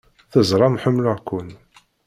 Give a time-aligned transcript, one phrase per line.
[0.31, 1.49] Teẓram ḥemmleɣ-ken!